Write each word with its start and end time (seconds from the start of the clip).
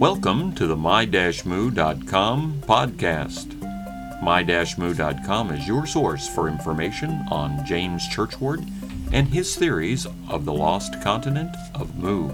Welcome 0.00 0.56
to 0.56 0.66
the 0.66 0.76
my-mu.com 0.76 2.60
podcast. 2.62 4.22
My-mu.com 4.22 5.50
is 5.52 5.68
your 5.68 5.86
source 5.86 6.28
for 6.28 6.48
information 6.48 7.24
on 7.30 7.64
James 7.64 8.02
Churchward 8.08 8.68
and 9.12 9.28
his 9.28 9.54
theories 9.54 10.04
of 10.28 10.44
the 10.44 10.52
lost 10.52 11.00
continent 11.00 11.54
of 11.76 11.94
Mu. 11.94 12.28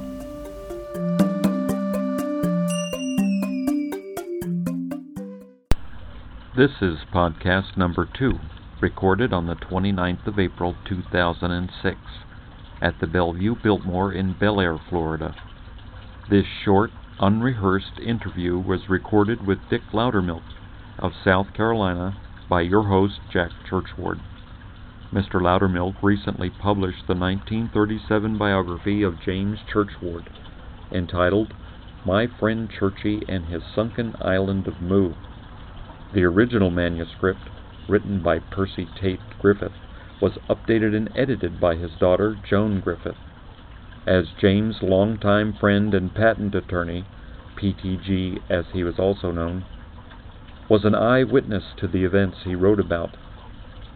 This 6.56 6.72
is 6.80 6.98
podcast 7.12 7.76
number 7.76 8.08
two, 8.18 8.40
recorded 8.80 9.34
on 9.34 9.46
the 9.46 9.56
29th 9.56 10.26
of 10.26 10.38
April 10.38 10.76
2006 10.88 11.98
at 12.80 12.98
the 13.00 13.06
Bellevue 13.06 13.54
Biltmore 13.62 14.14
in 14.14 14.34
Belleair, 14.34 14.80
Florida. 14.88 15.36
This 16.30 16.46
short, 16.64 16.90
unrehearsed 17.22 17.98
interview 18.02 18.58
was 18.58 18.88
recorded 18.88 19.46
with 19.46 19.58
Dick 19.68 19.82
Loudermilk 19.92 20.42
of 20.98 21.12
South 21.22 21.52
Carolina 21.52 22.16
by 22.48 22.62
your 22.62 22.84
host, 22.84 23.20
Jack 23.30 23.50
Churchward. 23.68 24.18
Mr. 25.12 25.38
Loudermilk 25.38 26.02
recently 26.02 26.48
published 26.48 27.06
the 27.06 27.14
1937 27.14 28.38
biography 28.38 29.02
of 29.02 29.20
James 29.22 29.58
Churchward, 29.70 30.30
entitled 30.92 31.52
My 32.06 32.26
Friend 32.26 32.70
Churchy 32.70 33.20
and 33.28 33.44
His 33.44 33.62
Sunken 33.74 34.14
Island 34.22 34.66
of 34.66 34.80
Mu. 34.80 35.12
The 36.14 36.24
original 36.24 36.70
manuscript, 36.70 37.50
written 37.86 38.22
by 38.22 38.38
Percy 38.38 38.88
Tate 38.98 39.20
Griffith, 39.38 39.76
was 40.22 40.38
updated 40.48 40.96
and 40.96 41.10
edited 41.14 41.60
by 41.60 41.74
his 41.74 41.90
daughter, 42.00 42.38
Joan 42.48 42.80
Griffith. 42.80 43.18
As 44.06 44.32
James' 44.32 44.82
longtime 44.82 45.52
friend 45.52 45.92
and 45.92 46.14
patent 46.14 46.54
attorney, 46.54 47.06
PTG 47.54 48.42
as 48.48 48.70
he 48.70 48.82
was 48.82 48.98
also 48.98 49.30
known, 49.30 49.66
was 50.70 50.86
an 50.86 50.94
eyewitness 50.94 51.74
to 51.76 51.86
the 51.86 52.04
events 52.04 52.42
he 52.44 52.54
wrote 52.54 52.80
about. 52.80 53.18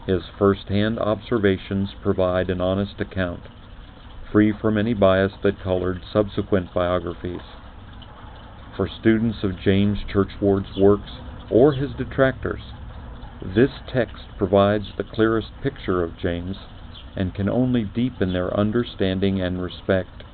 His 0.02 0.28
first-hand 0.28 0.98
observations 0.98 1.94
provide 1.94 2.50
an 2.50 2.60
honest 2.60 3.00
account, 3.00 3.48
free 4.30 4.52
from 4.52 4.76
any 4.76 4.92
bias 4.92 5.38
that 5.40 5.58
colored 5.58 6.04
subsequent 6.04 6.74
biographies. 6.74 7.56
For 8.76 8.86
students 8.86 9.42
of 9.42 9.56
James 9.56 10.04
Churchward's 10.04 10.76
works 10.76 11.22
or 11.48 11.72
his 11.72 11.94
detractors, 11.94 12.74
this 13.40 13.80
text 13.86 14.36
provides 14.36 14.92
the 14.96 15.04
clearest 15.04 15.58
picture 15.60 16.02
of 16.02 16.14
James 16.14 16.68
and 17.16 17.34
can 17.34 17.48
only 17.48 17.84
deepen 17.84 18.32
their 18.32 18.54
understanding 18.56 19.40
and 19.40 19.62
respect. 19.62 20.24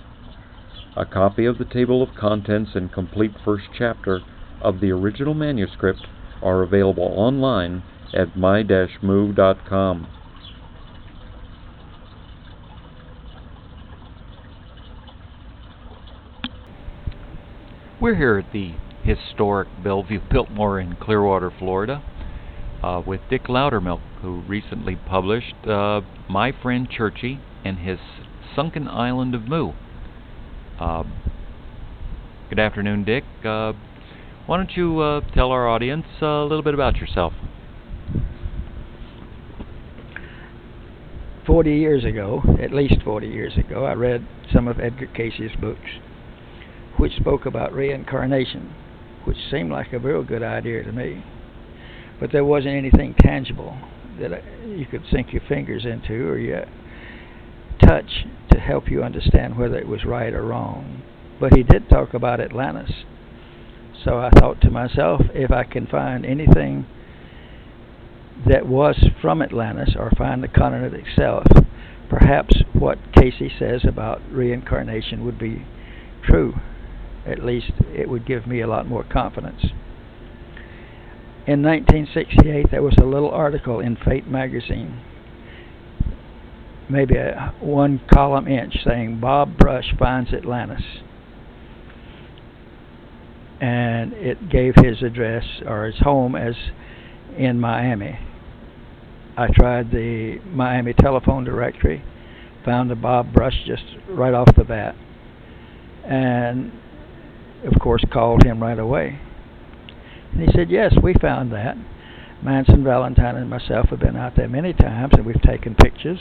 A 0.96 1.04
copy 1.04 1.46
of 1.46 1.58
the 1.58 1.64
table 1.64 2.02
of 2.02 2.14
contents 2.14 2.72
and 2.74 2.92
complete 2.92 3.32
first 3.44 3.66
chapter 3.76 4.20
of 4.60 4.80
the 4.80 4.90
original 4.90 5.34
manuscript 5.34 6.06
are 6.42 6.62
available 6.62 7.12
online 7.16 7.82
at 8.12 8.36
my-mu.com. 8.36 10.06
We're 18.00 18.16
here 18.16 18.38
at 18.38 18.52
the 18.52 18.72
historic 19.02 19.68
Bellevue 19.84 20.20
Biltmore 20.30 20.80
in 20.80 20.96
Clearwater, 20.96 21.52
Florida, 21.58 22.02
uh, 22.82 23.02
with 23.06 23.20
Dick 23.28 23.44
Loudermilk, 23.44 24.00
who 24.22 24.40
recently 24.42 24.96
published 24.96 25.54
uh, 25.66 26.00
My 26.28 26.52
Friend 26.52 26.88
Churchy 26.88 27.40
and 27.64 27.78
His 27.78 27.98
Sunken 28.54 28.88
Island 28.88 29.34
of 29.34 29.48
Mu. 29.48 29.72
Uh, 30.78 31.04
good 32.48 32.58
afternoon, 32.58 33.04
Dick. 33.04 33.24
Uh, 33.44 33.72
why 34.46 34.56
don't 34.56 34.76
you 34.76 35.00
uh, 35.00 35.20
tell 35.34 35.50
our 35.50 35.68
audience 35.68 36.06
a 36.20 36.42
little 36.42 36.62
bit 36.62 36.74
about 36.74 36.96
yourself? 36.96 37.32
Forty 41.46 41.76
years 41.76 42.04
ago, 42.04 42.42
at 42.62 42.72
least 42.72 42.96
forty 43.04 43.28
years 43.28 43.56
ago, 43.56 43.84
I 43.84 43.94
read 43.94 44.26
some 44.52 44.68
of 44.68 44.78
Edgar 44.78 45.06
Cayce's 45.06 45.50
books, 45.60 45.98
which 46.96 47.12
spoke 47.16 47.44
about 47.44 47.72
reincarnation, 47.72 48.72
which 49.24 49.36
seemed 49.50 49.70
like 49.70 49.92
a 49.92 49.98
real 49.98 50.22
good 50.22 50.42
idea 50.42 50.82
to 50.84 50.92
me 50.92 51.24
but 52.20 52.30
there 52.32 52.44
wasn't 52.44 52.74
anything 52.74 53.14
tangible 53.18 53.76
that 54.20 54.32
uh, 54.32 54.40
you 54.66 54.86
could 54.86 55.02
sink 55.10 55.32
your 55.32 55.42
fingers 55.48 55.84
into 55.84 56.28
or 56.28 56.38
you 56.38 56.60
touch 57.82 58.26
to 58.50 58.60
help 58.60 58.90
you 58.90 59.02
understand 59.02 59.56
whether 59.58 59.78
it 59.78 59.88
was 59.88 60.04
right 60.04 60.34
or 60.34 60.42
wrong. 60.42 61.02
But 61.40 61.54
he 61.54 61.62
did 61.62 61.88
talk 61.88 62.12
about 62.12 62.40
Atlantis. 62.40 62.90
So 64.04 64.18
I 64.18 64.30
thought 64.38 64.60
to 64.62 64.70
myself, 64.70 65.22
if 65.34 65.50
I 65.50 65.64
can 65.64 65.86
find 65.86 66.24
anything 66.26 66.86
that 68.48 68.66
was 68.66 69.02
from 69.20 69.42
Atlantis 69.42 69.94
or 69.98 70.10
find 70.16 70.42
the 70.42 70.48
continent 70.48 70.94
itself, 70.94 71.44
perhaps 72.08 72.62
what 72.72 72.98
Cayce 73.14 73.52
says 73.58 73.82
about 73.86 74.20
reincarnation 74.30 75.24
would 75.24 75.38
be 75.38 75.66
true. 76.22 76.54
At 77.26 77.44
least 77.44 77.72
it 77.94 78.08
would 78.08 78.26
give 78.26 78.46
me 78.46 78.60
a 78.60 78.66
lot 78.66 78.86
more 78.86 79.04
confidence. 79.04 79.66
In 81.46 81.62
1968, 81.62 82.70
there 82.70 82.82
was 82.82 82.94
a 83.00 83.04
little 83.04 83.30
article 83.30 83.80
in 83.80 83.96
Fate 83.96 84.26
magazine, 84.28 85.00
maybe 86.90 87.16
a 87.16 87.54
one 87.60 88.00
column 88.12 88.46
inch, 88.46 88.76
saying 88.84 89.20
Bob 89.20 89.56
Brush 89.56 89.94
finds 89.98 90.34
Atlantis. 90.34 90.82
And 93.58 94.12
it 94.12 94.50
gave 94.50 94.74
his 94.76 95.02
address 95.02 95.44
or 95.66 95.86
his 95.86 95.98
home 96.00 96.36
as 96.36 96.54
in 97.38 97.58
Miami. 97.58 98.18
I 99.36 99.48
tried 99.48 99.90
the 99.90 100.40
Miami 100.44 100.92
telephone 100.92 101.44
directory, 101.44 102.04
found 102.66 102.90
the 102.90 102.96
Bob 102.96 103.32
Brush 103.32 103.64
just 103.66 103.84
right 104.10 104.34
off 104.34 104.54
the 104.56 104.64
bat, 104.64 104.94
and 106.04 106.70
of 107.64 107.80
course 107.80 108.04
called 108.12 108.44
him 108.44 108.62
right 108.62 108.78
away. 108.78 109.20
And 110.32 110.40
he 110.40 110.48
said, 110.54 110.70
Yes, 110.70 110.94
we 111.02 111.14
found 111.14 111.52
that. 111.52 111.76
Manson, 112.42 112.82
Valentine, 112.82 113.36
and 113.36 113.50
myself 113.50 113.90
have 113.90 114.00
been 114.00 114.16
out 114.16 114.34
there 114.36 114.48
many 114.48 114.72
times, 114.72 115.12
and 115.14 115.26
we've 115.26 115.42
taken 115.42 115.74
pictures. 115.74 116.18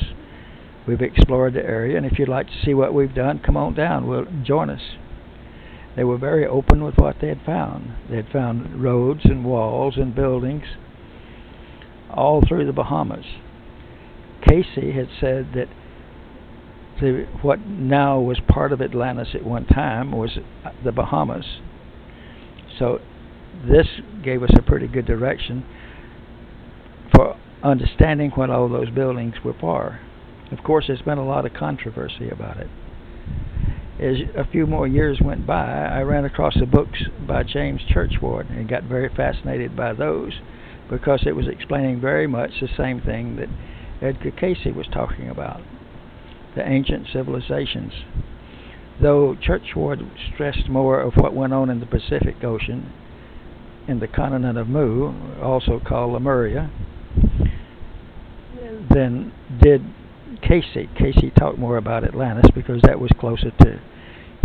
We've 0.85 1.01
explored 1.01 1.53
the 1.53 1.63
area, 1.63 1.95
and 1.97 2.05
if 2.05 2.19
you'd 2.19 2.27
like 2.27 2.47
to 2.47 2.65
see 2.65 2.73
what 2.73 2.93
we've 2.93 3.13
done, 3.13 3.39
come 3.39 3.55
on 3.55 3.73
down. 3.73 4.07
We'll 4.07 4.25
join 4.43 4.69
us. 4.69 4.81
They 5.95 6.03
were 6.03 6.17
very 6.17 6.45
open 6.45 6.83
with 6.83 6.95
what 6.97 7.17
they 7.21 7.27
had 7.27 7.41
found. 7.45 7.93
They 8.09 8.17
had 8.17 8.29
found 8.29 8.83
roads 8.83 9.21
and 9.23 9.45
walls 9.45 9.95
and 9.97 10.13
buildings 10.13 10.63
all 12.09 12.41
through 12.47 12.65
the 12.65 12.73
Bahamas. 12.73 13.25
Cayce 14.47 14.65
had 14.75 15.09
said 15.19 15.49
that 15.53 15.67
the, 16.99 17.27
what 17.41 17.59
now 17.65 18.19
was 18.19 18.39
part 18.47 18.71
of 18.71 18.81
Atlantis 18.81 19.29
at 19.33 19.43
one 19.43 19.65
time 19.65 20.11
was 20.11 20.37
the 20.83 20.91
Bahamas. 20.91 21.45
So 22.77 22.99
this 23.67 23.87
gave 24.23 24.43
us 24.43 24.51
a 24.57 24.61
pretty 24.61 24.87
good 24.87 25.05
direction 25.05 25.65
for 27.13 27.37
understanding 27.63 28.31
what 28.31 28.49
all 28.49 28.69
those 28.69 28.89
buildings 28.89 29.35
were 29.43 29.55
for. 29.59 29.99
Of 30.51 30.63
course, 30.63 30.85
there's 30.87 31.01
been 31.01 31.17
a 31.17 31.25
lot 31.25 31.45
of 31.45 31.53
controversy 31.53 32.29
about 32.29 32.57
it. 32.57 32.67
As 33.99 34.15
a 34.35 34.49
few 34.49 34.65
more 34.65 34.87
years 34.87 35.19
went 35.21 35.45
by, 35.45 35.85
I 35.85 36.01
ran 36.01 36.23
across 36.23 36.55
the 36.57 36.65
books 36.65 37.03
by 37.27 37.43
James 37.43 37.81
Churchward 37.93 38.49
and 38.49 38.69
got 38.69 38.83
very 38.83 39.09
fascinated 39.09 39.75
by 39.75 39.93
those 39.93 40.39
because 40.89 41.23
it 41.25 41.35
was 41.35 41.47
explaining 41.47 41.99
very 41.99 42.25
much 42.25 42.51
the 42.61 42.69
same 42.77 43.01
thing 43.01 43.35
that 43.35 43.49
Edgar 44.01 44.31
Cayce 44.31 44.73
was 44.73 44.87
talking 44.91 45.29
about 45.29 45.61
the 46.55 46.67
ancient 46.67 47.07
civilizations. 47.11 47.91
Though 49.01 49.35
Churchward 49.35 49.99
stressed 50.33 50.69
more 50.69 50.99
of 51.01 51.13
what 51.15 51.35
went 51.35 51.53
on 51.53 51.69
in 51.69 51.79
the 51.79 51.85
Pacific 51.85 52.43
Ocean 52.43 52.91
in 53.87 53.99
the 53.99 54.07
continent 54.07 54.57
of 54.57 54.67
Mu, 54.67 55.13
also 55.41 55.79
called 55.79 56.13
Lemuria, 56.13 56.69
than 58.89 59.31
did 59.61 59.81
Cayce. 60.41 60.87
Cayce 60.97 61.31
talked 61.37 61.57
more 61.57 61.77
about 61.77 62.03
Atlantis 62.03 62.51
because 62.53 62.81
that 62.83 62.99
was 62.99 63.11
closer 63.19 63.51
to 63.51 63.79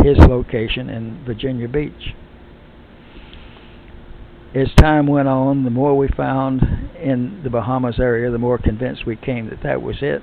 his 0.02 0.18
location 0.18 0.88
in 0.88 1.24
Virginia 1.24 1.68
Beach. 1.68 2.14
As 4.54 4.72
time 4.74 5.06
went 5.06 5.26
on, 5.26 5.64
the 5.64 5.70
more 5.70 5.96
we 5.96 6.08
found 6.08 6.62
in 7.00 7.40
the 7.42 7.50
Bahamas 7.50 7.98
area, 7.98 8.30
the 8.30 8.38
more 8.38 8.58
convinced 8.58 9.04
we 9.04 9.16
came 9.16 9.50
that 9.50 9.62
that 9.62 9.82
was 9.82 9.96
it. 10.00 10.22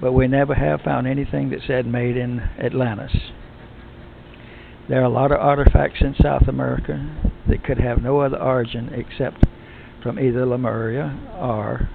But 0.00 0.12
we 0.12 0.28
never 0.28 0.54
have 0.54 0.82
found 0.82 1.06
anything 1.06 1.50
that 1.50 1.60
said 1.66 1.86
made 1.86 2.16
in 2.16 2.40
Atlantis. 2.58 3.16
There 4.88 5.00
are 5.00 5.04
a 5.04 5.08
lot 5.08 5.32
of 5.32 5.40
artifacts 5.40 6.02
in 6.02 6.14
South 6.20 6.46
America 6.46 7.23
that 7.48 7.64
could 7.64 7.78
have 7.78 8.02
no 8.02 8.20
other 8.20 8.40
origin 8.40 8.90
except 8.94 9.44
from 10.02 10.18
either 10.18 10.44
Lemuria 10.46 11.18
or 11.38 11.88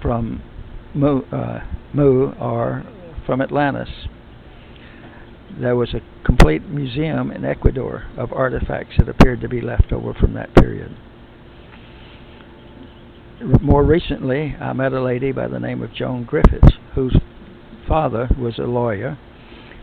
from 0.00 0.42
Mu, 0.94 1.22
uh, 1.32 1.60
Mu 1.92 2.32
or 2.40 2.84
from 3.26 3.40
Atlantis. 3.40 3.88
there 5.60 5.76
was 5.76 5.92
a 5.92 6.00
complete 6.24 6.62
museum 6.68 7.30
in 7.30 7.44
Ecuador 7.44 8.04
of 8.16 8.32
artifacts 8.32 8.96
that 8.98 9.08
appeared 9.08 9.40
to 9.40 9.48
be 9.48 9.60
left 9.60 9.92
over 9.92 10.14
from 10.14 10.34
that 10.34 10.54
period. 10.54 10.96
More 13.60 13.84
recently, 13.84 14.56
I 14.60 14.72
met 14.72 14.92
a 14.92 15.02
lady 15.02 15.32
by 15.32 15.48
the 15.48 15.60
name 15.60 15.82
of 15.82 15.92
Joan 15.92 16.24
Griffiths, 16.24 16.76
whose 16.94 17.16
father 17.86 18.28
was 18.38 18.58
a 18.58 18.62
lawyer 18.62 19.18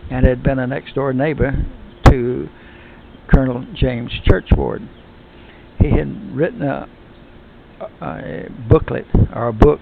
and 0.09 0.25
had 0.25 0.43
been 0.43 0.59
a 0.59 0.67
next 0.67 0.95
door 0.95 1.13
neighbor 1.13 1.65
to 2.09 2.49
Colonel 3.27 3.65
James 3.73 4.11
Churchward. 4.25 4.87
He 5.79 5.91
had 5.91 6.35
written 6.35 6.61
a, 6.61 6.87
a 8.01 8.49
booklet 8.69 9.05
or 9.33 9.47
a 9.47 9.53
book 9.53 9.81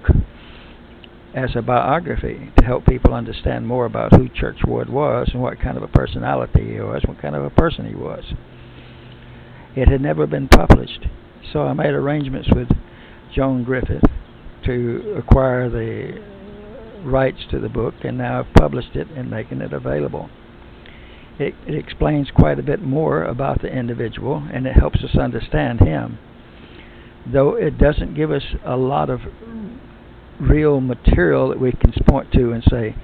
as 1.34 1.50
a 1.56 1.62
biography 1.62 2.52
to 2.58 2.66
help 2.66 2.86
people 2.86 3.14
understand 3.14 3.66
more 3.66 3.86
about 3.86 4.14
who 4.14 4.30
Churchward 4.30 4.90
was 4.90 5.30
and 5.34 5.42
what 5.42 5.60
kind 5.60 5.78
of 5.78 5.84
a 5.84 5.88
personality 5.88 6.74
he 6.74 6.80
was, 6.80 7.02
what 7.06 7.22
kind 7.22 7.36
of 7.36 7.44
a 7.44 7.50
person 7.50 7.88
he 7.88 7.96
was. 7.96 8.24
It 9.76 9.88
had 9.88 10.02
never 10.02 10.28
been 10.28 10.48
published, 10.48 11.08
so 11.52 11.64
I 11.64 11.74
made 11.74 11.94
arrangements 11.94 12.50
with 12.54 12.68
Joan 13.34 13.64
Griffith 13.64 14.04
to 14.66 15.16
acquire 15.18 15.70
the 15.70 16.22
rights 17.04 17.40
to 17.52 17.60
the 17.60 17.70
book, 17.70 17.96
and 18.04 18.18
now 18.18 18.42
I've 18.42 18.54
published 18.54 18.96
it 18.96 19.08
and 19.16 19.30
making 19.30 19.62
it 19.62 19.74
available. 19.74 20.30
It, 21.40 21.56
it 21.68 21.76
explains 21.76 22.30
quite 22.32 22.60
a 22.60 22.64
bit 22.64 22.82
more 22.82 23.24
about 23.24 23.62
the 23.62 23.68
individual, 23.68 24.48
and 24.54 24.68
it 24.68 24.74
helps 24.74 25.04
us 25.04 25.18
understand 25.18 25.80
him. 25.80 26.20
Though 27.32 27.56
it 27.56 27.78
doesn't 27.78 28.16
give 28.16 28.32
us 28.32 28.44
a 28.66 28.76
lot 28.76 29.10
of 29.10 29.22
real 30.40 30.82
material 30.82 31.50
that 31.50 31.60
we 31.60 31.72
can 31.72 31.94
point 32.08 32.32
to 32.34 32.52
and 32.52 32.64
say 32.70 32.96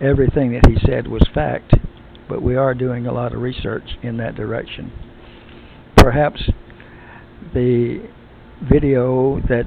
everything 0.00 0.52
that 0.52 0.66
he 0.66 0.76
said 0.86 1.08
was 1.08 1.22
fact, 1.34 1.74
but 2.28 2.42
we 2.42 2.56
are 2.56 2.74
doing 2.74 3.06
a 3.06 3.12
lot 3.12 3.34
of 3.34 3.40
research 3.40 3.96
in 4.02 4.16
that 4.18 4.34
direction. 4.34 4.92
Perhaps 5.96 6.50
the 7.54 8.08
video 8.62 9.40
that 9.48 9.64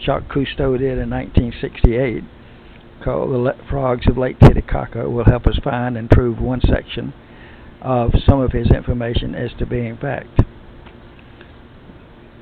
Jacques 0.00 0.28
Cousteau 0.28 0.78
did 0.78 0.98
in 0.98 1.10
1968 1.10 2.24
The 3.04 3.54
Frogs 3.70 4.06
of 4.08 4.18
Lake 4.18 4.38
Titicaca 4.40 5.08
will 5.08 5.24
help 5.24 5.46
us 5.46 5.58
find 5.64 5.96
and 5.96 6.10
prove 6.10 6.38
one 6.38 6.60
section 6.60 7.14
of 7.80 8.12
some 8.28 8.40
of 8.40 8.52
his 8.52 8.70
information 8.70 9.34
as 9.34 9.50
to 9.58 9.66
being 9.66 9.96
fact. 9.96 10.40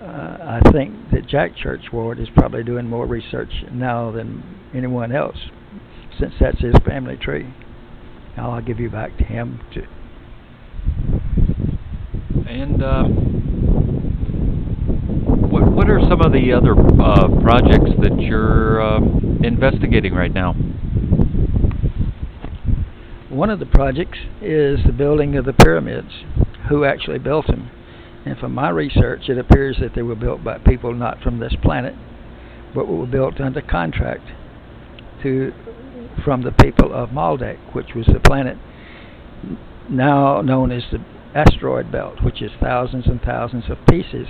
Uh, 0.02 0.04
I 0.04 0.70
think 0.72 1.10
that 1.12 1.28
Jack 1.28 1.52
Churchward 1.56 2.20
is 2.20 2.28
probably 2.34 2.64
doing 2.64 2.88
more 2.88 3.06
research 3.06 3.52
now 3.70 4.10
than 4.10 4.42
anyone 4.74 5.12
else, 5.12 5.36
since 6.18 6.34
that's 6.40 6.60
his 6.60 6.74
family 6.84 7.16
tree. 7.16 7.52
Now 8.36 8.52
I'll 8.52 8.62
give 8.62 8.80
you 8.80 8.90
back 8.90 9.16
to 9.18 9.24
him 9.24 9.60
to. 9.74 9.86
And 12.48 12.82
uh, 12.82 13.04
what 15.78 15.88
are 15.88 16.00
some 16.10 16.20
of 16.20 16.32
the 16.32 16.52
other 16.52 16.72
uh, 16.72 17.28
projects 17.40 17.92
that 18.02 18.20
you're 18.20 18.82
uh, 18.82 18.98
investigating 19.44 20.12
right 20.12 20.34
now? 20.34 20.52
One 23.28 23.48
of 23.48 23.60
the 23.60 23.66
projects 23.66 24.18
is 24.42 24.80
the 24.84 24.92
building 24.92 25.36
of 25.36 25.44
the 25.44 25.52
pyramids. 25.52 26.10
Who 26.68 26.84
actually 26.84 27.20
built 27.20 27.46
them? 27.46 27.70
And 28.26 28.36
from 28.38 28.54
my 28.54 28.70
research, 28.70 29.28
it 29.28 29.38
appears 29.38 29.76
that 29.80 29.94
they 29.94 30.02
were 30.02 30.16
built 30.16 30.42
by 30.42 30.58
people 30.58 30.92
not 30.94 31.22
from 31.22 31.38
this 31.38 31.54
planet, 31.62 31.94
but 32.74 32.88
were 32.88 33.06
built 33.06 33.40
under 33.40 33.62
contract 33.62 34.26
to 35.22 35.52
from 36.24 36.42
the 36.42 36.50
people 36.50 36.92
of 36.92 37.10
Maldek, 37.10 37.72
which 37.72 37.94
was 37.94 38.06
the 38.06 38.18
planet 38.18 38.58
now 39.88 40.42
known 40.42 40.72
as 40.72 40.82
the 40.90 40.98
asteroid 41.36 41.92
belt, 41.92 42.24
which 42.24 42.42
is 42.42 42.50
thousands 42.60 43.06
and 43.06 43.22
thousands 43.22 43.70
of 43.70 43.78
pieces 43.88 44.28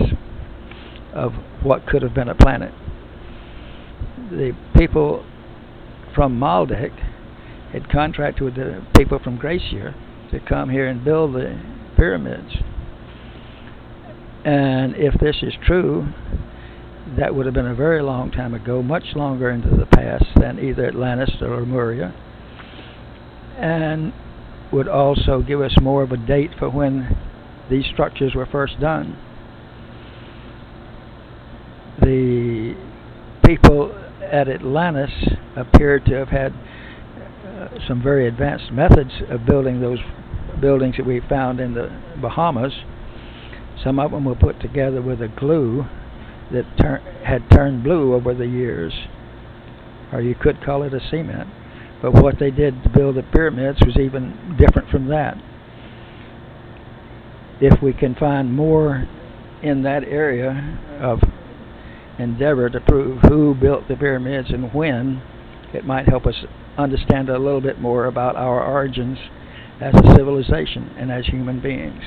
of 1.13 1.33
what 1.63 1.85
could 1.87 2.01
have 2.01 2.13
been 2.13 2.29
a 2.29 2.35
planet. 2.35 2.73
The 4.31 4.55
people 4.75 5.25
from 6.15 6.39
Maldek 6.39 6.91
had 7.71 7.89
contracted 7.89 8.43
with 8.43 8.55
the 8.55 8.85
people 8.95 9.19
from 9.19 9.37
Gracier 9.37 9.93
to 10.31 10.39
come 10.39 10.69
here 10.69 10.87
and 10.87 11.03
build 11.03 11.33
the 11.33 11.59
pyramids. 11.95 12.57
And 14.45 14.95
if 14.95 15.19
this 15.19 15.37
is 15.41 15.53
true, 15.65 16.07
that 17.17 17.33
would 17.35 17.45
have 17.45 17.55
been 17.55 17.67
a 17.67 17.75
very 17.75 18.01
long 18.01 18.31
time 18.31 18.53
ago, 18.53 18.81
much 18.81 19.15
longer 19.15 19.49
into 19.49 19.69
the 19.69 19.85
past 19.85 20.25
than 20.39 20.59
either 20.59 20.85
Atlantis 20.85 21.31
or 21.41 21.59
Lemuria, 21.59 22.13
and 23.57 24.13
would 24.71 24.87
also 24.87 25.41
give 25.41 25.61
us 25.61 25.75
more 25.81 26.03
of 26.03 26.11
a 26.11 26.17
date 26.17 26.51
for 26.57 26.69
when 26.69 27.17
these 27.69 27.85
structures 27.91 28.35
were 28.35 28.45
first 28.45 28.79
done. 28.79 29.17
The 32.01 32.75
people 33.49 33.91
at 34.21 34.47
Atlantis 34.47 35.09
appeared 35.55 36.05
to 36.05 36.13
have 36.13 36.29
had 36.29 36.53
uh, 36.53 37.67
some 37.87 37.99
very 38.01 38.27
advanced 38.27 38.71
methods 38.71 39.09
of 39.29 39.43
building 39.45 39.81
those 39.81 39.97
buildings 40.61 40.95
that 40.97 41.05
we 41.05 41.19
found 41.27 41.59
in 41.59 41.73
the 41.73 41.89
Bahamas 42.21 42.73
some 43.83 43.97
of 43.97 44.11
them 44.11 44.25
were 44.25 44.35
put 44.35 44.59
together 44.59 45.01
with 45.01 45.21
a 45.21 45.29
glue 45.29 45.85
that 46.51 46.65
tur- 46.77 47.01
had 47.25 47.49
turned 47.49 47.83
blue 47.83 48.13
over 48.13 48.33
the 48.33 48.45
years, 48.45 48.93
or 50.11 50.21
you 50.21 50.35
could 50.35 50.61
call 50.63 50.83
it 50.83 50.93
a 50.93 50.99
cement. 51.09 51.49
But 52.01 52.13
what 52.13 52.35
they 52.39 52.51
did 52.51 52.83
to 52.83 52.89
build 52.89 53.15
the 53.15 53.23
pyramids 53.23 53.79
was 53.85 53.97
even 53.97 54.57
different 54.59 54.89
from 54.89 55.07
that. 55.07 55.37
If 57.61 57.81
we 57.81 57.93
can 57.93 58.15
find 58.15 58.53
more 58.53 59.07
in 59.63 59.83
that 59.83 60.03
area 60.03 60.79
of 61.01 61.19
endeavor 62.19 62.69
to 62.69 62.79
prove 62.81 63.21
who 63.21 63.55
built 63.55 63.87
the 63.87 63.95
pyramids 63.95 64.49
and 64.49 64.73
when, 64.73 65.21
it 65.73 65.85
might 65.85 66.07
help 66.07 66.25
us 66.25 66.35
understand 66.77 67.29
a 67.29 67.37
little 67.37 67.61
bit 67.61 67.79
more 67.79 68.05
about 68.05 68.35
our 68.35 68.63
origins 68.63 69.17
as 69.81 69.93
a 69.93 70.15
civilization 70.15 70.91
and 70.97 71.11
as 71.11 71.25
human 71.27 71.61
beings. 71.61 72.03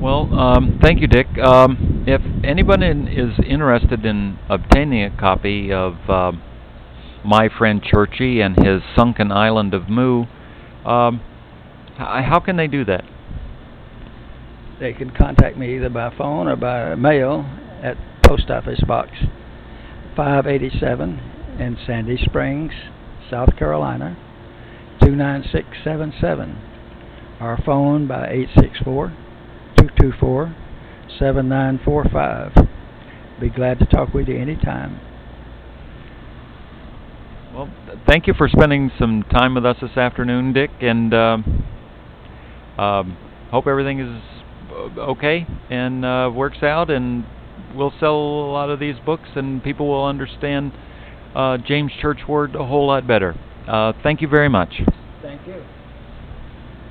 Well, 0.00 0.32
um, 0.38 0.78
thank 0.82 1.00
you, 1.00 1.06
Dick. 1.06 1.26
Um, 1.38 2.04
if 2.06 2.20
anyone 2.44 2.82
is 2.82 3.32
interested 3.46 4.04
in 4.04 4.38
obtaining 4.50 5.02
a 5.02 5.16
copy 5.18 5.72
of 5.72 5.94
uh, 6.08 6.32
My 7.24 7.48
Friend 7.48 7.82
Churchy 7.82 8.42
and 8.42 8.54
his 8.54 8.82
Sunken 8.94 9.32
Island 9.32 9.72
of 9.72 9.88
Mu, 9.88 10.24
um, 10.84 11.22
how 11.96 12.42
can 12.44 12.56
they 12.56 12.66
do 12.66 12.84
that? 12.84 13.04
They 14.80 14.92
can 14.92 15.10
contact 15.10 15.56
me 15.56 15.76
either 15.76 15.88
by 15.88 16.12
phone 16.16 16.48
or 16.48 16.56
by 16.56 16.94
mail 16.96 17.42
at 17.82 17.96
Post 18.24 18.50
Office 18.50 18.80
Box 18.86 19.10
587 20.16 21.18
in 21.60 21.76
Sandy 21.86 22.16
Springs, 22.24 22.72
South 23.30 23.56
Carolina 23.56 24.16
29677. 25.00 26.58
Our 27.40 27.60
phone 27.64 28.08
by 28.08 28.28
864 28.28 29.08
224 29.76 30.56
7945. 31.18 32.52
Be 33.40 33.50
glad 33.50 33.78
to 33.78 33.86
talk 33.86 34.14
with 34.14 34.28
you 34.28 34.40
anytime. 34.40 35.00
Well, 37.54 37.70
thank 38.08 38.26
you 38.26 38.34
for 38.34 38.48
spending 38.48 38.90
some 38.98 39.22
time 39.30 39.54
with 39.54 39.64
us 39.64 39.76
this 39.80 39.96
afternoon, 39.96 40.52
Dick, 40.52 40.70
and 40.80 41.14
uh, 41.14 41.38
um, 42.78 43.16
hope 43.50 43.68
everything 43.68 44.00
is 44.00 44.22
okay 44.74 45.46
and 45.70 46.04
uh, 46.04 46.30
works 46.34 46.62
out, 46.62 46.90
and 46.90 47.24
we'll 47.74 47.92
sell 48.00 48.16
a 48.16 48.52
lot 48.52 48.70
of 48.70 48.78
these 48.78 48.96
books, 49.04 49.28
and 49.34 49.62
people 49.62 49.88
will 49.88 50.06
understand 50.06 50.72
uh, 51.34 51.58
James 51.58 51.92
Churchward 52.02 52.54
a 52.54 52.64
whole 52.64 52.86
lot 52.86 53.06
better. 53.06 53.34
Uh, 53.66 53.92
thank 54.02 54.20
you 54.20 54.28
very 54.28 54.48
much. 54.48 54.82
Thank 55.22 55.46
you. 55.46 55.64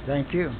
Thank 0.06 0.34
you. 0.34 0.52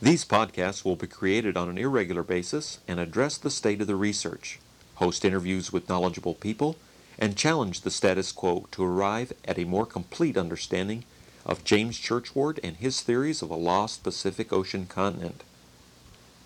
These 0.00 0.24
podcasts 0.24 0.84
will 0.84 0.96
be 0.96 1.06
created 1.06 1.56
on 1.56 1.68
an 1.68 1.78
irregular 1.78 2.22
basis 2.22 2.80
and 2.88 2.98
address 2.98 3.38
the 3.38 3.50
state 3.50 3.80
of 3.80 3.86
the 3.86 3.96
research, 3.96 4.58
host 4.96 5.24
interviews 5.24 5.72
with 5.72 5.88
knowledgeable 5.88 6.34
people, 6.34 6.76
and 7.18 7.36
challenge 7.36 7.82
the 7.82 7.90
status 7.90 8.32
quo 8.32 8.66
to 8.72 8.84
arrive 8.84 9.32
at 9.44 9.58
a 9.58 9.64
more 9.64 9.86
complete 9.86 10.36
understanding 10.36 11.04
of 11.46 11.64
James 11.64 11.98
Churchward 11.98 12.58
and 12.64 12.76
his 12.76 13.00
theories 13.00 13.42
of 13.42 13.50
a 13.50 13.56
lost 13.56 14.02
Pacific 14.02 14.52
Ocean 14.52 14.86
continent. 14.86 15.44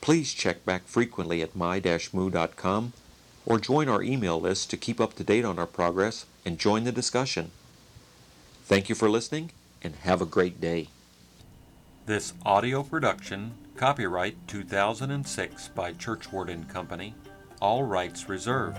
Please 0.06 0.32
check 0.32 0.64
back 0.64 0.86
frequently 0.86 1.42
at 1.42 1.56
my-mu.com 1.56 2.92
or 3.44 3.58
join 3.58 3.88
our 3.88 4.04
email 4.04 4.40
list 4.40 4.70
to 4.70 4.76
keep 4.76 5.00
up 5.00 5.14
to 5.14 5.24
date 5.24 5.44
on 5.44 5.58
our 5.58 5.66
progress 5.66 6.26
and 6.44 6.60
join 6.60 6.84
the 6.84 6.92
discussion. 6.92 7.50
Thank 8.66 8.88
you 8.88 8.94
for 8.94 9.10
listening 9.10 9.50
and 9.82 9.96
have 9.96 10.22
a 10.22 10.24
great 10.24 10.60
day. 10.60 10.90
This 12.06 12.34
audio 12.44 12.84
production, 12.84 13.54
copyright 13.74 14.36
2006 14.46 15.68
by 15.70 15.92
Churchward 15.94 16.50
and 16.50 16.68
Company, 16.68 17.16
all 17.60 17.82
rights 17.82 18.28
reserved. 18.28 18.78